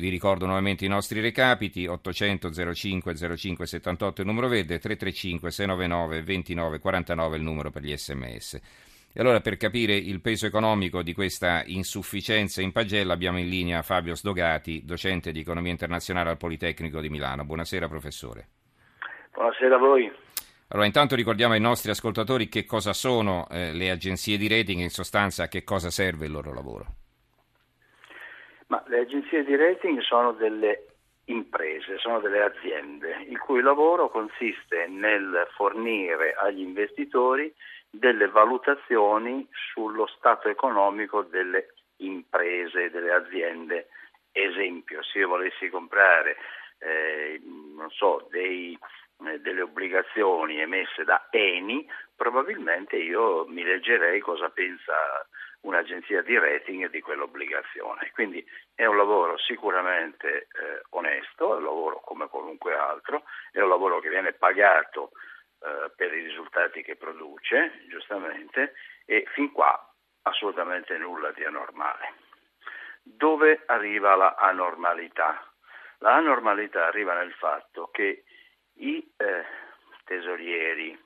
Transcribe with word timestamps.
Vi 0.00 0.08
ricordo 0.08 0.46
nuovamente 0.46 0.86
i 0.86 0.88
nostri 0.88 1.20
recapiti, 1.20 1.86
800 1.86 2.72
05 2.72 3.36
05 3.36 3.66
78 3.66 4.22
il 4.22 4.26
numero 4.26 4.48
verde, 4.48 4.78
335 4.78 5.50
699 5.50 6.22
29 6.22 6.78
49 6.78 7.36
il 7.36 7.42
numero 7.42 7.70
per 7.70 7.82
gli 7.82 7.94
sms. 7.94 8.54
E 9.12 9.20
allora 9.20 9.40
per 9.40 9.58
capire 9.58 9.94
il 9.94 10.22
peso 10.22 10.46
economico 10.46 11.02
di 11.02 11.12
questa 11.12 11.62
insufficienza 11.66 12.62
in 12.62 12.72
pagella 12.72 13.12
abbiamo 13.12 13.38
in 13.40 13.50
linea 13.50 13.82
Fabio 13.82 14.14
Sdogati, 14.14 14.86
docente 14.86 15.32
di 15.32 15.40
economia 15.40 15.72
internazionale 15.72 16.30
al 16.30 16.38
Politecnico 16.38 17.02
di 17.02 17.10
Milano. 17.10 17.44
Buonasera 17.44 17.86
professore. 17.86 18.48
Buonasera 19.34 19.74
a 19.74 19.78
voi. 19.78 20.10
Allora, 20.68 20.86
intanto 20.86 21.14
ricordiamo 21.14 21.52
ai 21.52 21.60
nostri 21.60 21.90
ascoltatori 21.90 22.48
che 22.48 22.64
cosa 22.64 22.94
sono 22.94 23.46
eh, 23.50 23.74
le 23.74 23.90
agenzie 23.90 24.38
di 24.38 24.48
rating 24.48 24.80
e 24.80 24.84
in 24.84 24.90
sostanza 24.90 25.42
a 25.42 25.48
che 25.48 25.62
cosa 25.62 25.90
serve 25.90 26.24
il 26.24 26.32
loro 26.32 26.54
lavoro. 26.54 26.94
Ma 28.70 28.82
le 28.86 29.00
agenzie 29.00 29.42
di 29.42 29.56
rating 29.56 29.98
sono 30.00 30.30
delle 30.32 30.86
imprese, 31.24 31.98
sono 31.98 32.20
delle 32.20 32.42
aziende, 32.42 33.26
il 33.28 33.38
cui 33.38 33.62
lavoro 33.62 34.08
consiste 34.08 34.86
nel 34.86 35.48
fornire 35.56 36.34
agli 36.34 36.60
investitori 36.60 37.52
delle 37.90 38.28
valutazioni 38.28 39.46
sullo 39.50 40.06
stato 40.06 40.48
economico 40.48 41.22
delle 41.22 41.74
imprese, 41.96 42.90
delle 42.90 43.12
aziende. 43.12 43.88
Esempio, 44.30 45.02
se 45.02 45.18
io 45.18 45.28
volessi 45.28 45.68
comprare 45.68 46.36
eh, 46.78 47.40
so, 47.88 48.28
dei, 48.30 48.78
eh, 49.26 49.40
delle 49.40 49.62
obbligazioni 49.62 50.60
emesse 50.60 51.02
da 51.02 51.26
Eni, 51.30 51.84
probabilmente 52.14 52.94
io 52.94 53.46
mi 53.48 53.64
leggerei 53.64 54.20
cosa 54.20 54.48
pensa 54.48 54.94
un'agenzia 55.62 56.22
di 56.22 56.38
rating 56.38 56.88
di 56.88 57.00
quell'obbligazione. 57.00 58.10
Quindi 58.12 58.44
è 58.74 58.86
un 58.86 58.96
lavoro 58.96 59.36
sicuramente 59.38 60.48
eh, 60.52 60.82
onesto, 60.90 61.54
è 61.54 61.56
un 61.58 61.64
lavoro 61.64 62.00
come 62.00 62.28
qualunque 62.28 62.74
altro, 62.74 63.24
è 63.52 63.60
un 63.60 63.68
lavoro 63.68 64.00
che 64.00 64.08
viene 64.08 64.32
pagato 64.32 65.12
eh, 65.62 65.90
per 65.94 66.12
i 66.14 66.22
risultati 66.22 66.82
che 66.82 66.96
produce, 66.96 67.84
giustamente, 67.88 68.74
e 69.04 69.24
fin 69.34 69.52
qua 69.52 69.78
assolutamente 70.22 70.96
nulla 70.96 71.32
di 71.32 71.44
anormale. 71.44 72.14
Dove 73.02 73.62
arriva 73.66 74.14
la 74.14 74.34
anormalità? 74.38 75.44
La 75.98 76.14
anormalità 76.14 76.86
arriva 76.86 77.14
nel 77.14 77.32
fatto 77.32 77.88
che 77.92 78.24
i 78.74 79.12
eh, 79.16 79.44
tesorieri, 80.04 80.98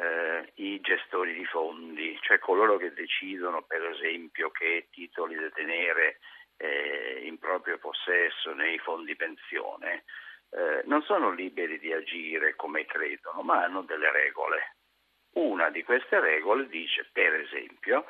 eh, 0.00 0.52
i 0.54 0.80
gestori 0.80 1.34
di 1.34 1.44
fondi, 1.44 2.18
cioè 2.22 2.38
coloro 2.38 2.78
che 2.78 2.92
decidono 2.92 3.62
per 3.62 3.84
esempio 3.84 4.50
che 4.50 4.88
titoli 4.90 5.34
da 5.34 5.50
tenere 5.50 6.20
eh, 6.56 7.20
in 7.24 7.38
proprio 7.38 7.78
possesso 7.78 8.54
nei 8.54 8.78
fondi 8.78 9.14
pensione, 9.14 10.04
eh, 10.50 10.82
non 10.86 11.02
sono 11.02 11.30
liberi 11.30 11.78
di 11.78 11.92
agire 11.92 12.56
come 12.56 12.86
credono, 12.86 13.42
ma 13.42 13.64
hanno 13.64 13.82
delle 13.82 14.10
regole. 14.10 14.76
Una 15.32 15.70
di 15.70 15.84
queste 15.84 16.18
regole 16.18 16.66
dice, 16.68 17.08
per 17.12 17.34
esempio, 17.34 18.06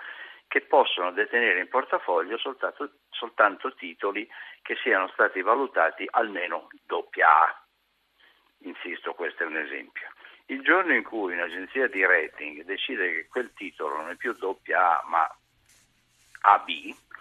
che 0.47 0.63
possono 0.63 1.13
detenere 1.13 1.61
in 1.61 1.69
portafoglio 1.69 2.39
soltanto, 2.39 2.93
soltanto 3.11 3.75
titoli 3.75 4.29
che 4.63 4.77
siano 4.77 5.09
stati 5.09 5.43
valutati 5.43 6.07
almeno 6.11 6.69
doppia 6.87 7.29
A. 7.29 7.65
Insisto, 8.63 9.15
questo 9.15 9.43
è 9.43 9.47
un 9.47 9.57
esempio. 9.57 10.09
Il 10.51 10.63
giorno 10.63 10.93
in 10.93 11.05
cui 11.05 11.33
un'agenzia 11.33 11.87
di 11.87 12.05
rating 12.05 12.65
decide 12.65 13.13
che 13.13 13.27
quel 13.29 13.53
titolo 13.55 13.97
non 13.99 14.11
è 14.11 14.17
più 14.17 14.33
doppia 14.33 14.99
A 14.99 15.05
ma 15.07 15.37
AB, 16.43 16.69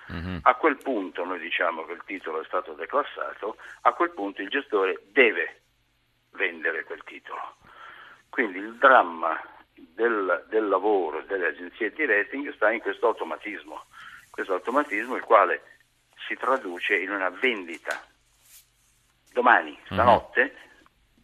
uh-huh. 0.07 0.39
a 0.41 0.55
quel 0.55 0.77
punto 0.77 1.23
noi 1.23 1.39
diciamo 1.39 1.85
che 1.85 1.91
il 1.91 2.01
titolo 2.05 2.41
è 2.41 2.45
stato 2.45 2.73
declassato, 2.73 3.57
a 3.81 3.93
quel 3.93 4.11
punto 4.11 4.41
il 4.41 4.49
gestore 4.49 5.03
deve 5.11 5.61
vendere 6.31 6.83
quel 6.85 7.03
titolo. 7.03 7.57
Quindi 8.29 8.57
il 8.57 8.75
dramma 8.77 9.39
del, 9.75 10.45
del 10.49 10.67
lavoro 10.67 11.21
delle 11.21 11.49
agenzie 11.49 11.91
di 11.91 12.05
rating 12.07 12.51
sta 12.55 12.71
in 12.71 12.79
questo 12.79 13.07
automatismo, 13.07 13.85
questo 14.31 14.53
automatismo 14.53 15.15
il 15.15 15.23
quale 15.23 15.77
si 16.27 16.35
traduce 16.35 16.97
in 16.97 17.11
una 17.11 17.29
vendita 17.29 18.03
domani, 19.31 19.77
stanotte, 19.85 20.55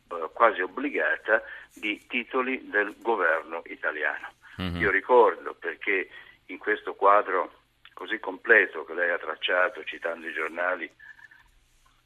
uh-huh. 0.08 0.32
quasi 0.34 0.62
obbligata, 0.62 1.42
di 1.76 2.06
titoli 2.08 2.70
del 2.70 2.96
governo 3.00 3.62
italiano. 3.66 4.34
Uh-huh. 4.58 4.78
Io 4.78 4.90
ricordo 4.90 5.54
perché 5.54 6.10
in 6.48 6.58
questo 6.58 6.96
quadro 6.96 7.64
così 7.94 8.20
completo 8.20 8.84
che 8.84 8.94
lei 8.94 9.10
ha 9.10 9.18
tracciato 9.18 9.84
citando 9.84 10.28
i 10.28 10.34
giornali, 10.34 10.90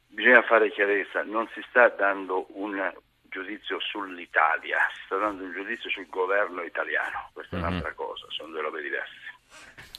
bisogna 0.06 0.42
fare 0.42 0.70
chiarezza, 0.70 1.22
non 1.22 1.48
si 1.52 1.64
sta 1.68 1.88
dando 1.88 2.46
un 2.50 2.92
giudizio 3.22 3.78
sull'Italia, 3.80 4.78
si 4.94 5.02
sta 5.06 5.16
dando 5.16 5.44
un 5.44 5.52
giudizio 5.52 5.90
sul 5.90 6.08
governo 6.08 6.62
italiano, 6.62 7.30
questa 7.32 7.56
è 7.56 7.60
uh-huh. 7.60 7.66
un'altra 7.66 7.92
cosa, 7.94 8.26
sono 8.28 8.50
due 8.50 8.62
robe 8.62 8.82
diverse. 8.82 9.89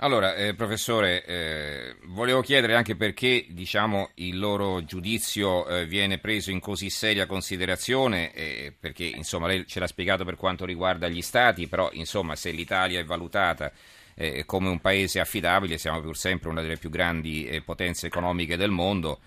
Allora, 0.00 0.36
eh, 0.36 0.54
professore, 0.54 1.24
eh, 1.24 1.96
volevo 2.04 2.40
chiedere 2.40 2.76
anche 2.76 2.94
perché 2.94 3.46
diciamo, 3.48 4.10
il 4.14 4.38
loro 4.38 4.84
giudizio 4.84 5.66
eh, 5.66 5.86
viene 5.86 6.18
preso 6.18 6.52
in 6.52 6.60
così 6.60 6.88
seria 6.88 7.26
considerazione, 7.26 8.30
perché 8.78 9.02
insomma, 9.02 9.48
lei 9.48 9.66
ce 9.66 9.80
l'ha 9.80 9.88
spiegato 9.88 10.24
per 10.24 10.36
quanto 10.36 10.64
riguarda 10.64 11.08
gli 11.08 11.20
Stati, 11.20 11.66
però 11.66 11.90
insomma, 11.94 12.36
se 12.36 12.52
l'Italia 12.52 13.00
è 13.00 13.04
valutata 13.04 13.72
eh, 14.14 14.44
come 14.44 14.68
un 14.68 14.80
paese 14.80 15.18
affidabile, 15.18 15.78
siamo 15.78 16.00
pur 16.00 16.16
sempre 16.16 16.48
una 16.48 16.62
delle 16.62 16.76
più 16.76 16.90
grandi 16.90 17.46
eh, 17.48 17.60
potenze 17.62 18.06
economiche 18.06 18.56
del 18.56 18.70
mondo, 18.70 19.18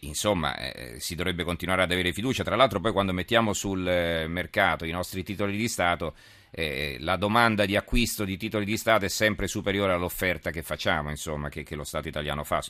insomma 0.00 0.54
si 0.98 1.14
dovrebbe 1.14 1.44
continuare 1.44 1.82
ad 1.82 1.90
avere 1.90 2.12
fiducia. 2.12 2.44
Tra 2.44 2.56
l'altro 2.56 2.80
poi 2.80 2.92
quando 2.92 3.12
mettiamo 3.12 3.52
sul 3.52 3.86
eh, 3.86 4.26
mercato 4.28 4.84
i 4.84 4.90
nostri 4.90 5.22
titoli 5.22 5.56
di 5.56 5.68
Stato 5.68 6.14
eh, 6.54 6.98
la 7.00 7.16
domanda 7.16 7.64
di 7.64 7.76
acquisto 7.76 8.24
di 8.24 8.36
titoli 8.36 8.66
di 8.66 8.76
Stato 8.76 9.06
è 9.06 9.08
sempre 9.08 9.46
superiore 9.46 9.92
all'offerta 9.92 10.50
che 10.50 10.62
facciamo, 10.62 11.08
insomma, 11.08 11.48
che, 11.48 11.62
che 11.62 11.74
lo 11.74 11.84
Stato 11.84 12.08
italiano 12.08 12.44
fa 12.44 12.60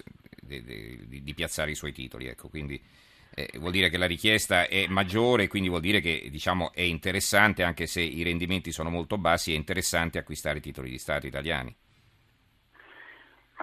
di, 0.41 0.63
di, 0.63 1.23
di, 1.23 1.35
piazzare 1.35 1.73
i 1.73 1.75
suoi 1.75 1.93
titoli. 1.93 2.29
Ecco, 2.29 2.49
quindi 2.49 2.81
eh, 3.35 3.51
vuol 3.59 3.73
dire 3.73 3.91
che 3.91 3.99
la 3.99 4.07
richiesta 4.07 4.69
è 4.69 4.87
maggiore, 4.87 5.49
quindi 5.49 5.69
vuol 5.69 5.81
dire 5.81 6.01
che 6.01 6.29
diciamo, 6.31 6.73
è 6.73 6.83
interessante, 6.83 7.65
anche 7.65 7.87
se 7.87 8.01
i 8.01 8.23
rendimenti 8.23 8.71
sono 8.71 8.89
molto 8.89 9.19
bassi, 9.19 9.53
è 9.53 9.57
interessante 9.57 10.19
acquistare 10.19 10.61
titoli 10.61 10.89
di 10.89 10.99
Stato 10.99 11.27
italiani. 11.27 11.75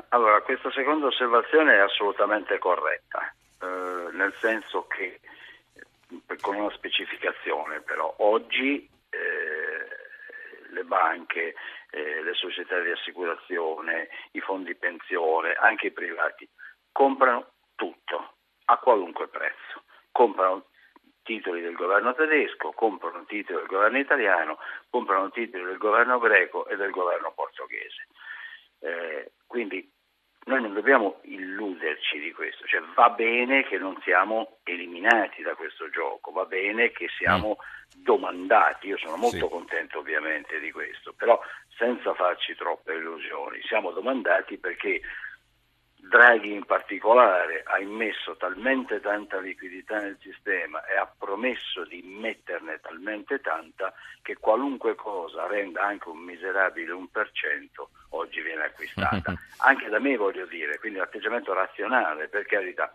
Allora, 0.09 0.41
questa 0.41 0.71
seconda 0.71 1.07
osservazione 1.07 1.75
è 1.75 1.79
assolutamente 1.79 2.57
corretta, 2.57 3.28
eh, 3.61 4.09
nel 4.11 4.33
senso 4.39 4.87
che, 4.87 5.19
con 6.41 6.55
una 6.55 6.71
specificazione 6.71 7.81
però, 7.81 8.13
oggi 8.19 8.89
eh, 9.09 10.69
le 10.71 10.83
banche, 10.83 11.55
eh, 11.91 12.21
le 12.23 12.33
società 12.33 12.79
di 12.79 12.91
assicurazione, 12.91 14.09
i 14.31 14.39
fondi 14.39 14.75
pensione, 14.75 15.53
anche 15.53 15.87
i 15.87 15.91
privati, 15.91 16.47
comprano 16.91 17.51
tutto 17.75 18.35
a 18.65 18.77
qualunque 18.77 19.27
prezzo. 19.27 19.83
Comprano 20.11 20.65
titoli 21.23 21.61
del 21.61 21.75
governo 21.75 22.13
tedesco, 22.13 22.71
comprano 22.71 23.23
titoli 23.25 23.59
del 23.59 23.67
governo 23.67 23.99
italiano, 23.99 24.57
comprano 24.89 25.29
titoli 25.29 25.63
del 25.63 25.77
governo 25.77 26.17
greco 26.19 26.67
e 26.67 26.75
del 26.75 26.91
governo 26.91 27.31
portoghese. 27.33 28.07
Eh, 28.79 29.31
quindi 29.45 29.87
noi 30.45 30.61
non 30.61 30.73
dobbiamo 30.73 31.19
illuderci 31.23 32.19
di 32.19 32.31
questo, 32.31 32.65
cioè 32.65 32.81
va 32.95 33.09
bene 33.09 33.63
che 33.63 33.77
non 33.77 33.99
siamo 34.03 34.59
eliminati 34.63 35.41
da 35.41 35.53
questo 35.55 35.89
gioco, 35.89 36.31
va 36.31 36.45
bene 36.45 36.91
che 36.91 37.07
siamo 37.17 37.57
mm. 37.59 38.03
domandati, 38.03 38.87
io 38.87 38.97
sono 38.97 39.17
molto 39.17 39.45
sì. 39.45 39.49
contento 39.49 39.99
ovviamente 39.99 40.59
di 40.59 40.71
questo, 40.71 41.13
però 41.13 41.39
senza 41.77 42.13
farci 42.13 42.55
troppe 42.55 42.93
illusioni, 42.93 43.61
siamo 43.63 43.91
domandati 43.91 44.57
perché 44.57 45.01
Draghi 46.01 46.53
in 46.53 46.65
particolare 46.65 47.63
ha 47.65 47.79
immesso 47.79 48.35
talmente 48.37 48.99
tanta 48.99 49.39
liquidità 49.39 49.99
nel 49.99 50.17
sistema 50.21 50.83
e 50.85 50.95
ha 50.95 51.05
promesso 51.05 51.83
di 51.85 52.01
metterne 52.03 52.79
talmente 52.81 53.41
tanta 53.41 53.93
che 54.21 54.37
qualunque 54.37 54.95
cosa 54.95 55.45
renda 55.47 55.83
anche 55.83 56.09
un 56.09 56.19
miserabile 56.19 56.93
1% 56.93 57.05
oggi 58.09 58.41
viene 58.41 58.63
acquistata. 58.63 59.33
Anche 59.61 59.89
da 59.89 59.99
me 59.99 60.15
voglio 60.15 60.45
dire, 60.45 60.79
quindi 60.79 60.99
l'atteggiamento 60.99 61.53
razionale, 61.53 62.27
per 62.27 62.45
carità 62.45 62.91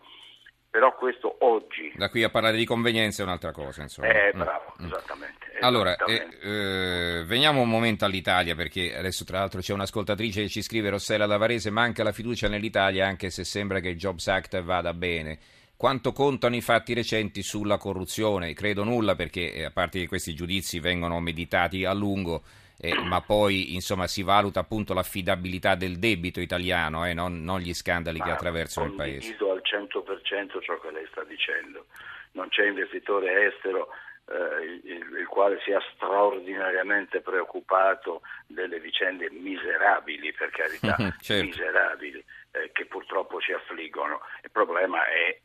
però 0.75 0.93
questo 0.93 1.37
oggi... 1.39 1.93
Da 1.95 2.09
qui 2.09 2.23
a 2.23 2.29
parlare 2.29 2.57
di 2.57 2.65
convenienza 2.65 3.21
è 3.21 3.25
un'altra 3.25 3.53
cosa, 3.53 3.81
insomma. 3.81 4.09
Eh, 4.09 4.33
bravo, 4.33 4.73
mm. 4.81 4.85
esattamente. 4.87 5.45
Allora, 5.61 5.95
eh, 5.95 6.27
eh, 6.41 7.23
veniamo 7.25 7.61
un 7.61 7.69
momento 7.69 8.03
all'Italia, 8.03 8.55
perché 8.55 8.93
adesso 8.93 9.23
tra 9.23 9.39
l'altro 9.39 9.61
c'è 9.61 9.71
un'ascoltatrice 9.71 10.41
che 10.41 10.49
ci 10.49 10.61
scrive, 10.61 10.89
Rossella 10.89 11.25
Lavarese, 11.25 11.69
manca 11.69 12.03
la 12.03 12.11
fiducia 12.11 12.49
nell'Italia 12.49 13.07
anche 13.07 13.29
se 13.29 13.45
sembra 13.45 13.79
che 13.79 13.87
il 13.87 13.95
Jobs 13.95 14.27
Act 14.27 14.61
vada 14.63 14.93
bene. 14.93 15.39
Quanto 15.77 16.11
contano 16.11 16.57
i 16.57 16.61
fatti 16.61 16.93
recenti 16.93 17.41
sulla 17.41 17.77
corruzione? 17.77 18.53
Credo 18.53 18.83
nulla 18.83 19.15
perché, 19.15 19.53
eh, 19.53 19.63
a 19.63 19.71
parte 19.71 19.99
che 19.99 20.07
questi 20.09 20.33
giudizi 20.33 20.81
vengono 20.81 21.21
meditati 21.21 21.85
a 21.85 21.93
lungo, 21.93 22.43
eh, 22.77 22.93
ma 23.01 23.21
poi 23.21 23.75
insomma, 23.75 24.07
si 24.07 24.23
valuta 24.23 24.59
appunto 24.59 24.93
l'affidabilità 24.93 25.75
del 25.75 25.99
debito 25.99 26.41
italiano, 26.41 27.05
eh, 27.05 27.13
non, 27.13 27.41
non, 27.43 27.61
gli 27.61 27.73
scandali 27.73 28.19
ma 28.19 28.25
che 28.25 28.31
attraversano 28.31 28.87
il 28.87 28.93
paese. 28.93 29.37
Al 29.73 29.89
100% 29.89 30.61
ciò 30.61 30.79
che 30.79 30.91
lei 30.91 31.07
sta 31.11 31.23
dicendo. 31.23 31.87
Non 32.33 32.49
c'è 32.49 32.67
investitore 32.67 33.47
estero 33.47 33.89
eh, 34.27 34.79
il, 34.83 35.17
il, 35.19 35.27
quale 35.27 35.59
sia 35.63 35.79
straordinariamente 35.93 37.21
preoccupato 37.21 38.21
delle 38.47 38.79
vicende 38.79 39.29
miserabili, 39.31 40.33
per 40.33 40.49
carità, 40.49 40.95
certo. 41.21 41.45
miserabili, 41.45 42.23
eh, 42.51 42.71
che 42.71 42.85
purtroppo 42.85 43.39
ci 43.39 43.53
affliggono. 43.53 44.21
Il 44.43 44.51
problema 44.51 45.05
è 45.05 45.39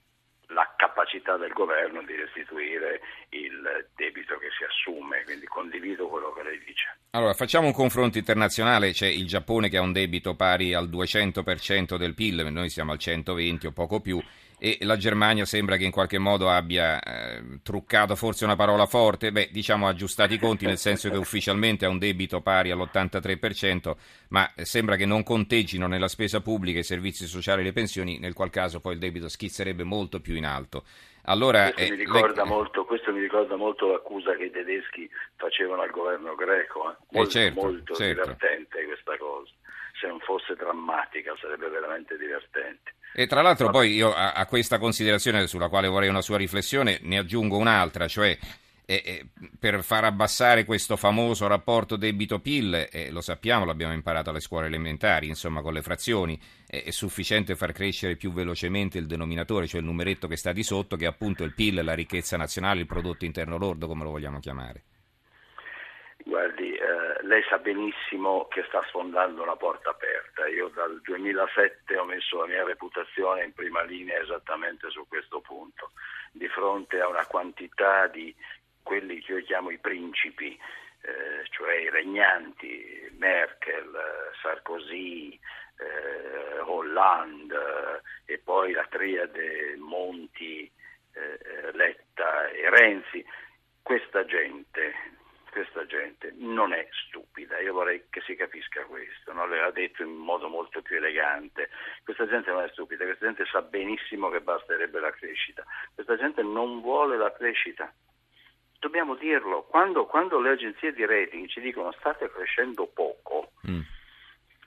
la 0.52 0.72
capacità 0.76 1.36
del 1.36 1.52
governo 1.52 2.02
di 2.02 2.14
restituire 2.14 3.00
il 3.30 3.86
debito 3.94 4.36
che 4.38 4.48
si 4.56 4.64
assume, 4.64 5.22
quindi 5.24 5.46
condivido 5.46 6.08
quello 6.08 6.32
che 6.32 6.42
lei 6.42 6.58
dice. 6.58 6.96
Allora, 7.10 7.34
facciamo 7.34 7.66
un 7.66 7.72
confronto 7.72 8.18
internazionale, 8.18 8.92
c'è 8.92 9.06
il 9.06 9.26
Giappone 9.26 9.68
che 9.68 9.76
ha 9.76 9.82
un 9.82 9.92
debito 9.92 10.34
pari 10.34 10.74
al 10.74 10.88
200% 10.88 11.96
del 11.96 12.14
PIL, 12.14 12.46
noi 12.50 12.68
siamo 12.68 12.92
al 12.92 12.98
120 12.98 13.66
o 13.66 13.72
poco 13.72 14.00
più, 14.00 14.22
e 14.62 14.76
la 14.82 14.98
Germania 14.98 15.46
sembra 15.46 15.78
che 15.78 15.84
in 15.84 15.90
qualche 15.90 16.18
modo 16.18 16.50
abbia 16.50 17.00
eh, 17.00 17.60
truccato 17.62 18.14
forse 18.14 18.44
una 18.44 18.56
parola 18.56 18.84
forte, 18.84 19.32
beh 19.32 19.48
diciamo 19.50 19.88
aggiustati 19.88 20.34
i 20.34 20.38
conti 20.38 20.66
nel 20.66 20.76
senso 20.76 21.08
che 21.08 21.16
ufficialmente 21.16 21.86
ha 21.86 21.88
un 21.88 21.98
debito 21.98 22.42
pari 22.42 22.70
all'83%, 22.70 23.96
ma 24.28 24.48
sembra 24.56 24.96
che 24.96 25.06
non 25.06 25.22
conteggino 25.22 25.86
nella 25.86 26.08
spesa 26.08 26.42
pubblica 26.42 26.78
i 26.78 26.84
servizi 26.84 27.26
sociali 27.26 27.62
e 27.62 27.64
le 27.64 27.72
pensioni, 27.72 28.18
nel 28.18 28.34
qual 28.34 28.50
caso 28.50 28.80
poi 28.80 28.92
il 28.92 28.98
debito 28.98 29.28
schizzerebbe 29.28 29.82
molto 29.82 30.20
più 30.20 30.34
in 30.34 30.44
alto. 30.44 30.84
Allora, 31.24 31.70
questo, 31.72 31.80
eh, 31.80 31.96
mi 31.96 32.04
ricorda 32.04 32.42
le... 32.42 32.48
molto, 32.48 32.84
questo 32.84 33.12
mi 33.12 33.20
ricorda 33.20 33.56
molto 33.56 33.90
l'accusa 33.90 34.34
che 34.36 34.44
i 34.44 34.50
tedeschi 34.50 35.08
facevano 35.36 35.82
al 35.82 35.90
governo 35.90 36.34
greco, 36.34 36.90
eh 36.90 36.96
molto, 37.10 37.28
eh 37.28 37.32
certo, 37.32 37.60
molto 37.60 37.94
certo. 37.94 38.22
divertente 38.22 38.84
questa 38.84 39.16
cosa, 39.18 39.50
se 40.00 40.06
non 40.06 40.18
fosse 40.20 40.54
drammatica 40.54 41.34
sarebbe 41.40 41.68
veramente 41.68 42.16
divertente. 42.16 42.94
E 43.12 43.26
tra 43.26 43.42
l'altro 43.42 43.70
poi 43.70 43.92
io 43.92 44.14
a, 44.14 44.32
a, 44.32 44.46
questa 44.46 44.78
considerazione 44.78 45.46
sulla 45.46 45.68
quale 45.68 45.88
vorrei 45.88 46.08
una 46.08 46.22
sua 46.22 46.36
riflessione 46.36 46.98
ne 47.02 47.18
aggiungo 47.18 47.56
un'altra, 47.56 48.06
cioè 48.08 48.36
eh, 48.86 49.02
eh, 49.04 49.26
per 49.58 49.82
far 49.82 50.04
abbassare 50.04 50.64
questo 50.64 50.96
famoso 50.96 51.46
rapporto 51.46 51.96
debito-PIL, 51.96 52.88
eh, 52.90 53.10
lo 53.10 53.20
sappiamo, 53.20 53.64
l'abbiamo 53.64 53.92
imparato 53.92 54.30
alle 54.30 54.40
scuole 54.40 54.66
elementari, 54.66 55.28
insomma 55.28 55.60
con 55.60 55.72
le 55.72 55.82
frazioni, 55.82 56.36
è 56.66 56.90
sufficiente 56.90 57.54
far 57.54 57.72
crescere 57.72 58.16
più 58.16 58.32
velocemente 58.32 58.98
il 58.98 59.06
denominatore, 59.06 59.66
cioè 59.66 59.80
il 59.80 59.86
numeretto 59.86 60.26
che 60.26 60.36
sta 60.36 60.52
di 60.52 60.62
sotto, 60.62 60.96
che 60.96 61.04
è 61.04 61.08
appunto 61.08 61.44
il 61.44 61.54
PIL, 61.54 61.84
la 61.84 61.94
ricchezza 61.94 62.36
nazionale, 62.36 62.80
il 62.80 62.86
prodotto 62.86 63.24
interno 63.24 63.58
lordo, 63.58 63.86
come 63.86 64.02
lo 64.02 64.10
vogliamo 64.10 64.40
chiamare. 64.40 64.82
Guardi, 66.24 66.74
eh, 66.74 67.09
lei 67.22 67.42
sa 67.48 67.58
benissimo 67.58 68.46
che 68.48 68.64
sta 68.68 68.82
sfondando 68.88 69.42
una 69.42 69.56
porta 69.56 69.90
aperta. 69.90 70.46
Io 70.48 70.68
dal 70.68 71.00
2007 71.02 71.96
ho 71.96 72.04
messo 72.04 72.38
la 72.40 72.46
mia 72.46 72.64
reputazione 72.64 73.44
in 73.44 73.52
prima 73.52 73.82
linea 73.82 74.20
esattamente 74.20 74.90
su 74.90 75.06
questo 75.08 75.40
punto, 75.40 75.92
di 76.32 76.48
fronte 76.48 77.00
a 77.00 77.08
una 77.08 77.26
quantità 77.26 78.06
di 78.06 78.34
quelli 78.82 79.20
che 79.20 79.32
io 79.32 79.42
chiamo 79.42 79.70
i 79.70 79.78
principi, 79.78 80.58
eh, 81.02 81.44
cioè 81.50 81.74
i 81.74 81.90
regnanti, 81.90 83.08
Merkel, 83.18 84.32
Sarkozy, 84.40 85.38
eh, 85.78 86.58
Hollande 86.60 88.02
e 88.26 88.38
poi 88.38 88.72
la 88.72 88.86
triade 88.88 89.76
Monti, 89.78 90.70
eh, 91.12 91.72
Letta 91.72 92.48
e 92.48 92.70
Renzi. 92.70 93.24
Questa 93.82 94.24
gente 94.24 95.18
questa 95.50 95.84
gente 95.86 96.32
non 96.36 96.72
è 96.72 96.88
stupida, 96.90 97.58
io 97.60 97.72
vorrei 97.72 98.04
che 98.08 98.20
si 98.22 98.34
capisca 98.34 98.84
questo, 98.84 99.32
non 99.32 99.50
l'ha 99.50 99.70
detto 99.70 100.02
in 100.02 100.14
modo 100.14 100.48
molto 100.48 100.80
più 100.82 100.96
elegante, 100.96 101.68
questa 102.04 102.26
gente 102.26 102.50
non 102.50 102.62
è 102.62 102.68
stupida, 102.68 103.04
questa 103.04 103.26
gente 103.26 103.44
sa 103.46 103.60
benissimo 103.62 104.30
che 104.30 104.40
basterebbe 104.40 105.00
la 105.00 105.10
crescita, 105.10 105.64
questa 105.94 106.16
gente 106.16 106.42
non 106.42 106.80
vuole 106.80 107.16
la 107.16 107.32
crescita, 107.32 107.92
dobbiamo 108.78 109.14
dirlo, 109.16 109.64
quando, 109.64 110.06
quando 110.06 110.40
le 110.40 110.50
agenzie 110.50 110.92
di 110.92 111.04
rating 111.04 111.48
ci 111.48 111.60
dicono 111.60 111.92
state 111.92 112.30
crescendo 112.30 112.86
poco, 112.86 113.52
mm. 113.68 113.80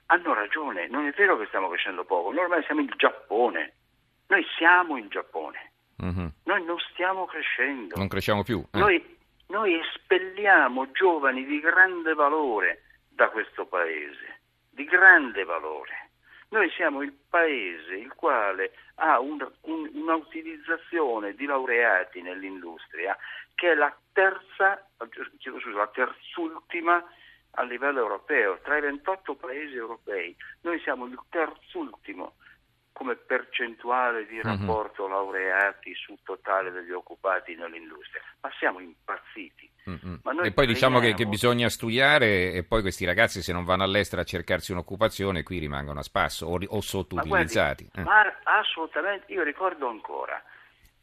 hanno 0.06 0.34
ragione, 0.34 0.86
non 0.88 1.06
è 1.06 1.10
vero 1.12 1.38
che 1.38 1.46
stiamo 1.46 1.68
crescendo 1.68 2.04
poco, 2.04 2.30
noi 2.30 2.44
ormai 2.44 2.62
siamo 2.64 2.80
il 2.80 2.92
Giappone, 2.96 3.74
noi 4.28 4.44
siamo 4.56 4.96
il 4.96 5.08
Giappone. 5.08 5.72
Mm-hmm. 6.02 6.26
Noi 6.42 6.64
non 6.64 6.76
stiamo 6.90 7.24
crescendo. 7.24 7.94
Non 7.96 8.08
cresciamo 8.08 8.42
più. 8.42 8.64
Eh. 8.72 8.78
Noi 8.78 9.16
noi 9.54 9.78
espelliamo 9.78 10.90
giovani 10.90 11.44
di 11.44 11.60
grande 11.60 12.12
valore 12.14 12.82
da 13.08 13.28
questo 13.28 13.66
paese, 13.66 14.40
di 14.68 14.84
grande 14.84 15.44
valore. 15.44 16.10
Noi 16.48 16.68
siamo 16.70 17.02
il 17.02 17.12
paese 17.12 17.94
il 17.94 18.12
quale 18.14 18.72
ha 18.96 19.20
un, 19.20 19.48
un, 19.62 19.90
un'utilizzazione 19.92 21.34
di 21.34 21.46
laureati 21.46 22.20
nell'industria 22.20 23.16
che 23.54 23.70
è 23.70 23.74
la 23.74 23.96
terza, 24.12 24.84
scusa, 25.40 25.70
la 25.70 25.86
terzultima 25.86 27.04
a 27.52 27.62
livello 27.62 28.00
europeo. 28.00 28.58
Tra 28.60 28.76
i 28.76 28.80
28 28.80 29.36
paesi 29.36 29.76
europei 29.76 30.34
noi 30.62 30.80
siamo 30.80 31.06
il 31.06 31.18
terzultimo 31.30 32.34
come 32.94 33.16
percentuale 33.16 34.24
di 34.24 34.36
mhm. 34.36 34.42
rapporto 34.42 35.02
mm-hmm. 35.02 35.12
laureati 35.12 35.94
sul 35.96 36.18
totale 36.22 36.70
degli 36.70 36.92
occupati 36.92 37.54
nell'industria, 37.56 38.22
ma 38.40 38.50
siamo 38.58 38.78
impazziti. 38.78 39.68
Mm-hmm. 39.90 40.14
Ma 40.22 40.42
e 40.42 40.52
poi 40.52 40.66
diciamo 40.66 41.00
che, 41.00 41.12
che, 41.12 41.26
bisogna 41.26 41.68
studiare 41.68 42.52
e 42.52 42.62
poi 42.62 42.80
questi 42.80 43.04
ragazzi 43.04 43.42
se 43.42 43.52
non 43.52 43.64
vanno 43.64 43.82
all'estero 43.82 44.22
a 44.22 44.24
cercarsi 44.24 44.72
un'occupazione 44.72 45.42
qui 45.42 45.58
rimangono 45.58 45.98
a 45.98 46.02
spasso 46.02 46.46
o, 46.46 46.58
o 46.66 46.80
sottoutilizzati. 46.80 47.90
Ma, 47.94 48.02
guardi, 48.02 48.30
eh. 48.30 48.42
ma 48.44 48.58
assolutamente, 48.58 49.30
io 49.32 49.42
ricordo 49.42 49.88
ancora, 49.88 50.42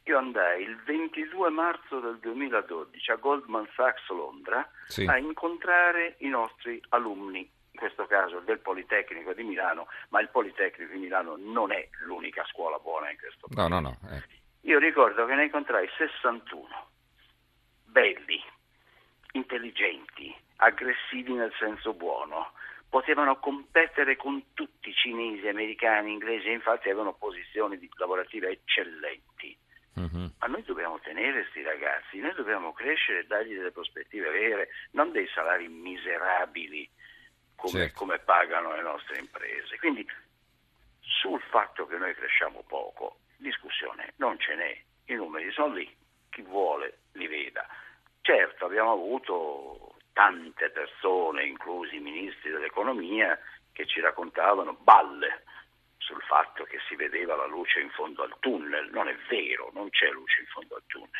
io 0.04 0.18
andai 0.18 0.62
il 0.62 0.76
22 0.84 1.50
marzo 1.50 2.00
del 2.00 2.18
2012 2.20 3.10
a 3.10 3.16
Goldman 3.16 3.68
Sachs 3.76 4.08
Londra 4.08 4.66
sì. 4.86 5.04
a 5.04 5.18
incontrare 5.18 6.16
i 6.20 6.28
nostri 6.28 6.82
alunni 6.88 7.48
questo 7.82 8.06
caso 8.06 8.38
del 8.38 8.60
Politecnico 8.60 9.32
di 9.32 9.42
Milano, 9.42 9.88
ma 10.10 10.20
il 10.20 10.28
Politecnico 10.28 10.92
di 10.92 11.00
Milano 11.00 11.34
non 11.36 11.72
è 11.72 11.88
l'unica 12.04 12.44
scuola 12.44 12.78
buona 12.78 13.10
in 13.10 13.18
questo 13.18 13.48
paese. 13.48 13.68
No, 13.68 13.80
no, 13.80 13.98
no. 14.00 14.08
Eh. 14.08 14.22
Io 14.70 14.78
ricordo 14.78 15.26
che 15.26 15.34
ne 15.34 15.46
incontrai 15.46 15.88
61, 15.96 16.68
belli, 17.86 18.40
intelligenti, 19.32 20.32
aggressivi 20.58 21.32
nel 21.32 21.52
senso 21.58 21.92
buono, 21.92 22.52
potevano 22.88 23.40
competere 23.40 24.14
con 24.14 24.54
tutti 24.54 24.90
i 24.90 24.94
cinesi, 24.94 25.48
americani, 25.48 26.12
inglesi, 26.12 26.52
infatti 26.52 26.88
avevano 26.88 27.14
posizioni 27.14 27.80
lavorative 27.96 28.50
eccellenti. 28.50 29.58
Uh-huh. 29.94 30.30
Ma 30.38 30.46
noi 30.46 30.62
dobbiamo 30.62 31.00
tenere 31.00 31.40
questi 31.42 31.62
ragazzi, 31.62 32.20
noi 32.20 32.32
dobbiamo 32.34 32.72
crescere 32.72 33.20
e 33.20 33.26
dargli 33.26 33.56
delle 33.56 33.72
prospettive 33.72 34.30
vere, 34.30 34.68
non 34.92 35.10
dei 35.10 35.26
salari 35.34 35.66
miserabili 35.66 36.88
come, 37.62 37.84
certo. 37.84 37.98
come 37.98 38.18
pagano 38.18 38.74
le 38.74 38.82
nostre 38.82 39.18
imprese. 39.18 39.78
Quindi 39.78 40.04
sul 41.00 41.40
fatto 41.48 41.86
che 41.86 41.96
noi 41.96 42.12
cresciamo 42.14 42.64
poco, 42.66 43.18
discussione 43.36 44.14
non 44.16 44.38
ce 44.38 44.54
n'è, 44.56 44.82
i 45.06 45.14
numeri 45.14 45.50
sono 45.52 45.74
lì, 45.74 45.96
chi 46.30 46.42
vuole 46.42 46.98
li 47.12 47.28
veda. 47.28 47.66
Certo, 48.20 48.64
abbiamo 48.64 48.92
avuto 48.92 49.96
tante 50.12 50.70
persone, 50.70 51.44
inclusi 51.44 51.96
i 51.96 52.00
ministri 52.00 52.50
dell'economia, 52.50 53.38
che 53.72 53.86
ci 53.86 54.00
raccontavano 54.00 54.74
balle 54.74 55.44
sul 55.98 56.20
fatto 56.22 56.64
che 56.64 56.78
si 56.88 56.96
vedeva 56.96 57.36
la 57.36 57.46
luce 57.46 57.80
in 57.80 57.90
fondo 57.90 58.22
al 58.24 58.34
tunnel. 58.40 58.90
Non 58.90 59.08
è 59.08 59.16
vero, 59.28 59.70
non 59.72 59.88
c'è 59.90 60.10
luce 60.10 60.40
in 60.40 60.46
fondo 60.46 60.74
al 60.74 60.82
tunnel. 60.86 61.10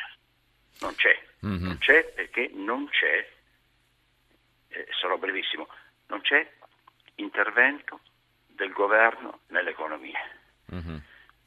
Non 0.81 0.95
c'è, 0.97 1.23
mm-hmm. 1.47 1.65
non 1.65 1.79
c'è 1.79 2.05
perché 2.13 2.51
non 2.53 2.89
c'è, 2.89 3.31
eh, 4.69 4.89
sarò 5.01 5.17
brevissimo, 5.17 5.69
non 6.13 6.21
c'è 6.21 6.47
intervento 7.17 8.01
del 8.47 8.71
governo 8.71 9.41
nell'economia. 9.49 10.21
Mm-hmm. 10.73 10.97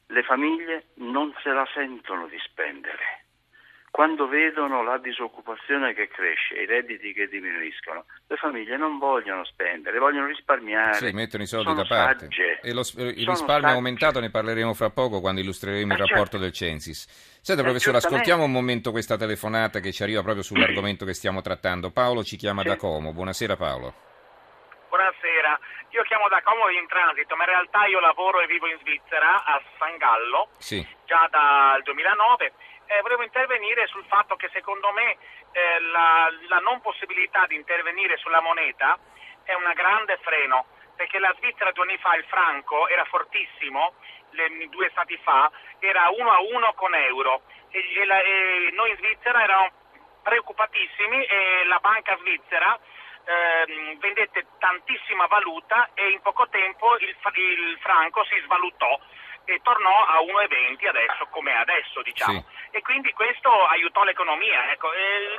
Le 0.07 0.23
famiglie 0.23 0.87
non 0.95 1.33
se 1.41 1.49
la 1.49 1.67
sentono 1.73 2.27
di 2.27 2.37
spendere. 2.43 3.23
Quando 3.91 4.27
vedono 4.27 4.83
la 4.83 4.97
disoccupazione 4.97 5.93
che 5.93 6.09
cresce, 6.09 6.55
i 6.55 6.65
redditi 6.65 7.13
che 7.13 7.29
diminuiscono, 7.29 8.03
le 8.27 8.35
famiglie 8.35 8.75
non 8.75 8.97
vogliono 8.97 9.45
spendere, 9.45 9.99
vogliono 9.99 10.27
risparmiare. 10.27 10.95
Sì, 10.95 11.11
mettono 11.13 11.43
i 11.43 11.47
soldi 11.47 11.73
da 11.73 11.85
parte. 11.85 12.25
Sagge. 12.25 12.59
E 12.61 12.73
lo, 12.73 12.81
il 12.97 13.25
risparmio 13.25 13.69
è 13.69 13.73
aumentato, 13.73 14.19
ne 14.19 14.31
parleremo 14.31 14.73
fra 14.73 14.89
poco 14.89 15.21
quando 15.21 15.39
illustreremo 15.39 15.93
eh, 15.93 15.95
il 15.95 16.01
rapporto 16.01 16.37
certo. 16.37 16.39
del 16.39 16.51
Censis. 16.51 17.39
Senta, 17.39 17.61
eh, 17.61 17.63
professore, 17.63 17.97
ascoltiamo 17.97 18.43
un 18.43 18.51
momento 18.51 18.91
questa 18.91 19.15
telefonata 19.15 19.79
che 19.79 19.93
ci 19.93 20.03
arriva 20.03 20.21
proprio 20.21 20.43
sull'argomento 20.43 21.05
che 21.05 21.13
stiamo 21.13 21.41
trattando. 21.41 21.91
Paolo 21.91 22.21
ci 22.21 22.35
chiama 22.35 22.63
sì. 22.63 22.67
da 22.67 22.75
Como. 22.75 23.13
Buonasera 23.13 23.55
Paolo 23.55 24.05
buonasera. 24.95 25.59
Io 25.89 26.03
chiamo 26.03 26.29
da 26.29 26.41
Como 26.41 26.69
in 26.69 26.87
transito, 26.87 27.35
ma 27.35 27.43
in 27.43 27.49
realtà 27.49 27.85
io 27.85 27.99
lavoro 27.99 28.39
e 28.39 28.47
vivo 28.47 28.67
in 28.67 28.77
Svizzera, 28.79 29.43
a 29.43 29.61
San 29.77 29.97
Gallo, 29.97 30.47
sì. 30.57 30.79
già 31.03 31.27
dal 31.29 31.83
2009. 31.83 32.53
Eh, 32.87 33.01
volevo 33.01 33.23
intervenire 33.23 33.87
sul 33.87 34.05
fatto 34.07 34.37
che 34.37 34.49
secondo 34.53 34.91
me 34.93 35.17
eh, 35.51 35.81
la, 35.91 36.29
la 36.47 36.59
non 36.59 36.79
possibilità 36.79 37.45
di 37.45 37.55
intervenire 37.55 38.15
sulla 38.17 38.39
moneta 38.39 38.97
è 39.43 39.53
un 39.53 39.69
grande 39.75 40.17
freno, 40.21 40.65
perché 40.95 41.19
la 41.19 41.33
Svizzera 41.37 41.71
due 41.73 41.83
anni 41.83 41.97
fa 41.97 42.15
il 42.15 42.23
franco 42.25 42.87
era 42.87 43.03
fortissimo 43.05 43.95
le, 44.29 44.47
due 44.69 44.89
stati 44.91 45.17
fa 45.23 45.51
era 45.79 46.09
1 46.09 46.31
a 46.31 46.39
1 46.39 46.73
con 46.73 46.93
euro 46.95 47.41
e, 47.69 47.79
e, 47.99 48.05
la, 48.05 48.19
e 48.21 48.69
noi 48.73 48.91
in 48.91 48.97
Svizzera 48.97 49.43
eravamo 49.43 49.71
preoccupatissimi 50.23 51.23
e 51.25 51.65
la 51.65 51.77
banca 51.79 52.17
svizzera 52.17 52.79
eh, 53.25 53.97
vendette 53.99 54.45
tantissima 54.59 55.25
valuta 55.27 55.89
e 55.93 56.09
in 56.09 56.21
poco 56.21 56.47
tempo 56.49 56.95
il, 56.99 57.09
il 57.09 57.77
franco 57.81 58.23
si 58.25 58.37
svalutò 58.45 58.99
e 59.45 59.61
tornò 59.61 59.93
a 60.09 60.25
1,20 60.25 60.89
adesso 60.89 61.27
come 61.29 61.53
adesso 61.53 62.01
diciamo 62.01 62.41
sì. 62.41 62.77
e 62.77 62.81
quindi 62.81 63.13
questo 63.13 63.49
aiutò 63.49 64.03
l'economia 64.03 64.71
ecco. 64.73 64.89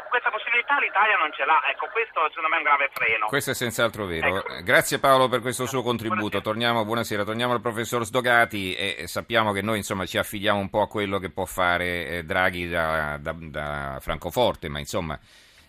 questa 0.08 0.30
possibilità 0.30 0.78
l'Italia 0.78 1.18
non 1.18 1.32
ce 1.34 1.44
l'ha 1.44 1.58
ecco 1.66 1.90
questo 1.90 2.22
secondo 2.30 2.48
me 2.48 2.54
è 2.54 2.58
un 2.58 2.64
grave 2.70 2.88
freno 2.94 3.26
questo 3.26 3.50
è 3.50 3.54
senz'altro 3.54 4.06
vero 4.06 4.38
ecco. 4.38 4.62
grazie 4.62 5.00
Paolo 5.00 5.28
per 5.28 5.40
questo 5.40 5.66
suo 5.66 5.82
contributo 5.82 6.40
torniamo, 6.40 6.84
buonasera 6.84 7.24
torniamo 7.24 7.52
al 7.52 7.60
professor 7.60 8.04
Sdogati 8.04 8.74
e 8.74 9.06
sappiamo 9.08 9.50
che 9.50 9.62
noi 9.62 9.78
insomma 9.78 10.06
ci 10.06 10.18
affidiamo 10.18 10.58
un 10.58 10.70
po' 10.70 10.82
a 10.82 10.88
quello 10.88 11.18
che 11.18 11.30
può 11.30 11.44
fare 11.44 12.06
eh, 12.06 12.22
Draghi 12.22 12.68
da, 12.68 13.18
da, 13.18 13.34
da 13.36 13.98
Francoforte 14.00 14.68
ma 14.68 14.78
insomma 14.78 15.18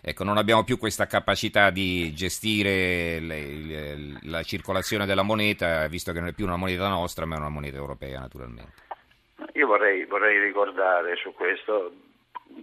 Ecco, 0.10 0.24
non 0.24 0.38
abbiamo 0.38 0.64
più 0.64 0.78
questa 0.78 1.06
capacità 1.06 1.70
di 1.70 2.14
gestire 2.14 3.20
le, 3.20 3.42
le, 3.44 4.20
la 4.22 4.42
circolazione 4.42 5.06
della 5.06 5.22
moneta, 5.22 5.86
visto 5.90 6.14
che 6.14 6.20
non 6.20 6.30
è 6.30 6.32
più 6.32 6.46
una 6.46 6.56
moneta 6.56 6.88
nostra, 6.88 7.26
ma 7.26 7.36
è 7.36 7.40
una 7.40 7.50
moneta 7.50 7.76
europea, 7.76 8.22
naturalmente. 8.22 8.72
Io 9.56 9.68
vorrei, 9.68 10.06
vorrei 10.06 10.40
ricordare 10.40 11.18
su 11.18 11.34
questo 11.34 11.92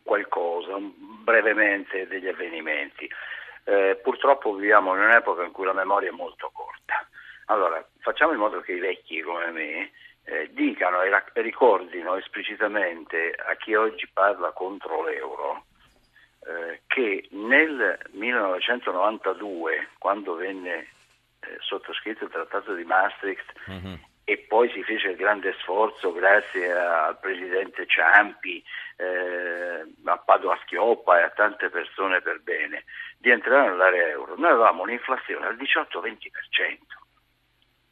qualcosa, 0.03 0.79
brevemente, 1.23 2.07
degli 2.07 2.29
avvenimenti. 2.29 3.07
Eh, 3.65 4.01
purtroppo 4.03 4.55
viviamo 4.55 4.95
in 4.95 5.03
un'epoca 5.03 5.45
in 5.45 5.53
cui 5.53 5.67
la 5.67 5.75
memoria 5.75 6.09
è 6.09 6.13
molto 6.13 6.51
corta. 6.51 7.07
Allora, 7.49 7.87
facciamo 7.99 8.33
in 8.33 8.39
modo 8.39 8.61
che 8.61 8.73
i 8.73 8.81
vecchi 8.81 9.21
come 9.21 9.51
me 9.51 9.91
eh, 10.25 10.49
dicano 10.55 11.03
e 11.03 11.11
ricordino 11.43 12.17
esplicitamente 12.17 13.35
a 13.37 13.55
chi 13.57 13.75
oggi 13.75 14.09
parla 14.11 14.51
contro 14.53 15.05
l'euro 15.05 15.65
eh, 16.47 16.81
che 16.87 17.27
nel 17.31 17.99
1992, 18.11 19.89
quando 19.99 20.35
venne 20.35 20.89
eh, 21.41 21.57
sottoscritto 21.61 22.25
il 22.25 22.31
trattato 22.31 22.75
di 22.75 22.85
Maastricht 22.85 23.53
mm-hmm. 23.71 23.95
e 24.25 24.39
poi 24.49 24.71
si 24.71 24.83
fece 24.83 25.09
il 25.11 25.17
grande 25.17 25.55
sforzo 25.61 26.13
grazie 26.13 26.73
al 26.73 27.19
presidente 27.19 27.87
Ciampi, 27.87 28.63
eh, 28.97 29.85
a 30.05 30.19
Padova 30.19 30.59
Schioppa 30.63 31.21
e 31.21 31.23
a 31.23 31.31
tante 31.31 31.69
persone 31.71 32.21
per 32.21 32.41
bene, 32.43 32.85
di 33.19 33.31
entrare 33.31 33.69
nell'area 33.69 34.09
euro, 34.09 34.35
noi 34.37 34.51
avevamo 34.51 34.83
un'inflazione 34.83 35.47
al 35.47 35.57
18-20%. 35.57 37.04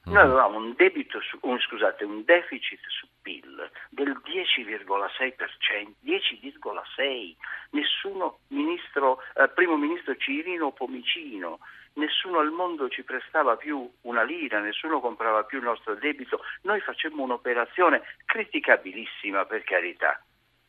Noi 0.05 0.15
mm-hmm. 0.15 0.25
avevamo 0.25 0.57
un, 0.59 0.75
su, 1.21 1.39
un, 1.43 1.61
scusate, 1.61 2.05
un 2.05 2.25
deficit 2.25 2.81
su 2.89 3.07
PIL 3.23 3.71
del 3.91 4.21
10,6%, 4.25 5.93
10,6%, 6.05 7.37
nessuno 7.71 8.39
ministro, 8.49 9.21
eh, 9.37 9.49
primo 9.49 9.77
ministro 9.77 10.17
Cirino 10.17 10.73
Pomicino, 10.73 11.61
nessuno 11.95 12.41
al 12.41 12.51
mondo 12.51 12.89
ci 12.89 13.05
prestava 13.05 13.57
più 13.57 13.89
una 14.03 14.25
lira, 14.25 14.59
nessuno 14.59 15.01
comprava 15.01 15.45
più 15.45 15.59
il 15.59 15.65
nostro 15.65 15.95
debito, 15.95 16.41
noi 16.63 16.81
facemmo 16.81 17.23
un'operazione 17.23 18.03
criticabilissima 18.25 19.45
per 19.45 19.63
carità, 19.63 20.21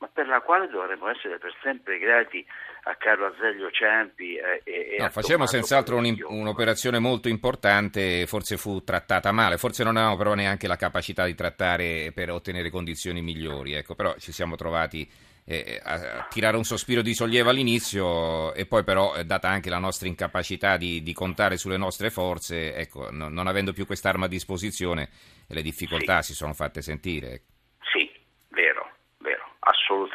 ma 0.03 0.09
per 0.11 0.27
la 0.27 0.41
quale 0.41 0.67
dovremmo 0.67 1.07
essere 1.07 1.37
per 1.37 1.55
sempre 1.61 1.97
grati 1.97 2.45
a 2.83 2.95
Carlo 2.95 3.27
Azeglio 3.27 3.71
Ciampi 3.71 4.35
eh, 4.35 4.61
e, 4.65 4.97
no, 4.99 5.09
facevamo 5.09 5.45
senz'altro 5.45 5.95
un, 5.95 6.17
un'operazione 6.27 6.99
molto 6.99 7.29
importante, 7.29 8.25
forse 8.27 8.57
fu 8.57 8.83
trattata 8.83 9.31
male, 9.31 9.57
forse 9.57 9.85
non 9.85 9.95
avevamo 9.95 10.17
però 10.17 10.33
neanche 10.33 10.67
la 10.67 10.75
capacità 10.75 11.23
di 11.23 11.35
trattare 11.35 12.11
per 12.13 12.31
ottenere 12.31 12.69
condizioni 12.69 13.21
migliori, 13.21 13.75
ecco, 13.75 13.95
però 13.95 14.13
ci 14.17 14.33
siamo 14.33 14.57
trovati 14.57 15.09
eh, 15.45 15.79
a 15.81 16.27
tirare 16.29 16.57
un 16.57 16.65
sospiro 16.65 17.01
di 17.01 17.13
sollievo 17.13 17.49
all'inizio 17.49 18.53
e 18.53 18.65
poi 18.65 18.83
però, 18.83 19.15
eh, 19.15 19.23
data 19.23 19.47
anche 19.47 19.69
la 19.69 19.79
nostra 19.79 20.09
incapacità 20.09 20.75
di, 20.75 21.01
di 21.01 21.13
contare 21.13 21.55
sulle 21.55 21.77
nostre 21.77 22.09
forze, 22.09 22.75
ecco, 22.75 23.09
no, 23.09 23.29
non 23.29 23.47
avendo 23.47 23.71
più 23.71 23.85
quest'arma 23.85 24.25
a 24.25 24.29
disposizione, 24.29 25.07
le 25.47 25.61
difficoltà 25.61 26.21
sì. 26.21 26.31
si 26.31 26.35
sono 26.35 26.53
fatte 26.53 26.81
sentire. 26.81 27.31
Ecco. 27.31 27.51
Sì, 27.93 28.11
vero, 28.49 28.91
vero, 29.19 29.55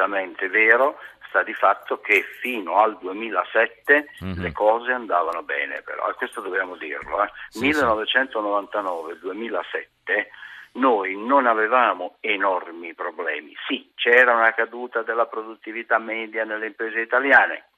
assolutamente 0.09 0.49
vero 0.49 0.99
sta 1.29 1.43
di 1.43 1.53
fatto 1.53 2.01
che 2.01 2.23
fino 2.41 2.81
al 2.81 2.97
2007 2.99 4.09
mm-hmm. 4.25 4.41
le 4.41 4.53
cose 4.53 4.93
andavano 4.93 5.43
bene, 5.43 5.83
però, 5.83 6.09
e 6.09 6.15
questo 6.15 6.41
dobbiamo 6.41 6.75
dirlo. 6.77 7.23
Eh. 7.23 7.31
Sì, 7.49 7.69
1999-2007 7.69 10.29
noi 10.73 11.17
non 11.17 11.47
avevamo 11.47 12.17
enormi 12.21 12.93
problemi. 12.95 13.55
Sì, 13.67 13.91
c'era 13.95 14.35
una 14.35 14.53
caduta 14.55 15.03
della 15.03 15.27
produttività 15.27 15.99
media 15.99 16.45
nelle 16.45 16.67
imprese 16.67 17.01
italiane, 17.01 17.69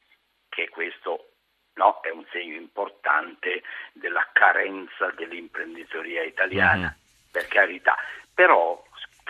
che 0.48 0.68
questo 0.68 1.30
no, 1.74 2.00
è 2.02 2.10
un 2.10 2.24
segno 2.30 2.56
importante 2.56 3.62
della 3.92 4.28
carenza 4.32 5.10
dell'imprenditoria 5.16 6.22
italiana, 6.22 6.76
mm-hmm. 6.76 6.90
per 7.32 7.48
carità. 7.48 7.96
Però 8.32 8.80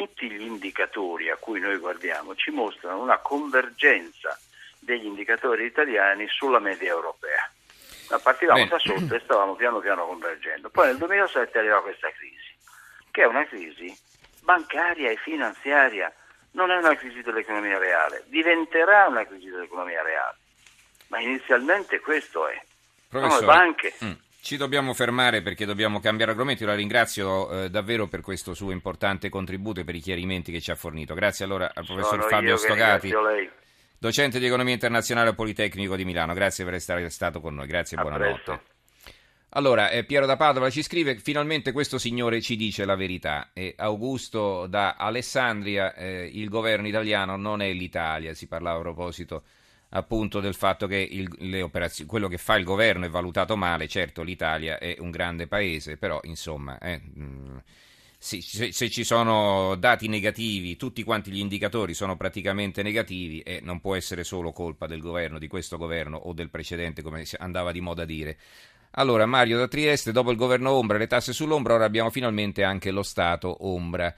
tutti 0.00 0.30
gli 0.30 0.40
indicatori 0.40 1.28
a 1.28 1.37
cui 1.37 1.61
noi 1.61 1.76
guardiamo 1.76 2.35
ci 2.35 2.50
mostrano 2.50 3.02
una 3.02 3.19
convergenza 3.19 4.38
degli 4.78 5.04
indicatori 5.04 5.66
italiani 5.66 6.26
sulla 6.26 6.59
media 6.59 6.88
europea. 6.88 7.50
Ma 8.09 8.19
partivamo 8.19 8.64
Bene. 8.64 8.71
da 8.71 8.78
sotto 8.78 9.14
e 9.14 9.21
stavamo 9.21 9.57
piano 9.57 9.78
piano 9.80 10.07
convergendo. 10.07 10.71
Poi 10.71 10.87
nel 10.87 10.97
2007 10.97 11.59
arriva 11.59 11.83
questa 11.83 12.11
crisi, 12.12 12.57
che 13.11 13.23
è 13.25 13.26
una 13.26 13.47
crisi 13.47 13.95
bancaria 14.40 15.11
e 15.11 15.16
finanziaria, 15.16 16.11
non 16.52 16.71
è 16.71 16.76
una 16.76 16.97
crisi 16.97 17.21
dell'economia 17.21 17.76
reale, 17.76 18.25
diventerà 18.28 19.07
una 19.07 19.26
crisi 19.26 19.50
dell'economia 19.50 20.00
reale, 20.02 20.38
ma 21.09 21.21
inizialmente 21.21 22.00
questo 22.00 22.49
è. 22.49 22.59
Professore, 23.07 23.38
Sono 23.38 23.52
le 23.52 23.59
banche. 23.59 23.95
Mm. 24.02 24.12
Ci 24.43 24.57
dobbiamo 24.57 24.95
fermare 24.95 25.43
perché 25.43 25.67
dobbiamo 25.67 26.01
cambiare 26.01 26.31
argomento. 26.33 26.63
Io 26.63 26.71
la 26.71 26.75
ringrazio 26.75 27.65
eh, 27.65 27.71
davvero 27.71 28.09
per 28.09 28.23
questo 28.23 28.55
suo 28.55 28.71
importante 28.71 29.29
contributo 29.29 29.81
e 29.81 29.85
per 29.85 29.95
i 29.95 30.01
chiarimenti 30.01 30.51
che 30.51 30.63
ci 30.63 30.71
ha 30.71 30.75
fornito. 30.75 31.13
Grazie 31.15 31.45
allora 31.45 31.71
al 31.75 31.85
professor 31.85 32.19
Sono 32.19 32.23
Fabio 32.23 32.57
Stogati, 32.57 33.13
docente 33.99 34.39
di 34.39 34.47
economia 34.47 34.73
internazionale 34.73 35.29
al 35.29 35.35
Politecnico 35.35 35.95
di 35.95 36.07
Milano. 36.07 36.33
Grazie 36.33 36.65
per 36.65 36.75
essere 36.75 37.11
stato 37.11 37.41
con 37.43 37.55
noi. 37.55 37.67
Grazie 37.67 37.99
e 37.99 38.01
buonanotte. 38.01 38.61
Allora, 39.51 39.91
eh, 39.91 40.05
Piero 40.05 40.25
da 40.25 40.37
Padova 40.37 40.71
ci 40.71 40.83
scrive: 40.83 41.17
finalmente 41.17 41.73
questo 41.73 41.99
signore 41.99 42.41
ci 42.41 42.57
dice 42.57 42.87
la 42.87 42.97
verità. 42.97 43.51
E 43.53 43.75
Augusto 43.77 44.67
da 44.67 44.95
Alessandria, 44.95 45.95
eh, 45.95 46.31
il 46.33 46.49
governo 46.49 46.89
italiano 46.89 47.37
non 47.37 47.61
è 47.61 47.71
l'Italia. 47.73 48.33
Si 48.33 48.47
parlava 48.47 48.79
a 48.79 48.83
proposito 48.83 49.43
appunto 49.91 50.41
del 50.41 50.55
fatto 50.55 50.87
che 50.87 50.97
il, 50.97 51.29
quello 52.07 52.29
che 52.29 52.39
fa 52.39 52.57
il 52.57 52.65
governo 52.65 53.07
è 53.07 53.09
valutato 53.09 53.57
male, 53.57 53.89
certo 53.89 54.23
l'Italia 54.23 54.79
è 54.79 54.97
un 54.99 55.11
grande 55.11 55.47
paese, 55.47 55.97
però 55.97 56.21
insomma 56.25 56.79
eh, 56.79 57.01
mm, 57.19 57.57
se, 58.23 58.41
se, 58.43 58.91
ci 58.91 59.03
sono 59.03 59.77
dati 59.77 60.07
negativi, 60.07 60.77
tutti 60.77 61.03
quanti 61.03 61.31
gli 61.31 61.39
indicatori 61.39 61.95
sono 61.95 62.17
praticamente 62.17 62.83
negativi 62.83 63.41
e 63.41 63.61
non 63.63 63.81
può 63.81 63.97
essere 63.97 64.25
solo 64.25 64.53
colpa 64.53 64.87
del 64.87 65.01
governo, 65.01 65.39
di 65.39 65.49
questo 65.49 65.79
governo 65.79 66.19
o 66.19 66.35
del 66.35 66.51
precedente 66.51 67.01
come 67.01 67.25
andava 67.39 67.73
di 67.73 67.81
moda 67.81 68.05
dire. 68.05 68.37
Allora, 68.95 69.25
Mario 69.25 69.57
da 69.57 69.69
Trieste, 69.69 70.13
dopo 70.13 70.31
il 70.33 70.37
governo 70.37 70.73
Ombra 70.73 70.99
le 70.99 71.07
tasse 71.07 71.33
sull'Ombra, 71.33 71.75
ora 71.75 71.85
abbiamo 71.85 72.11
finalmente 72.11 72.63
anche 72.63 72.91
lo 72.91 73.03
Stato 73.03 73.67
Ombra. 73.67 74.15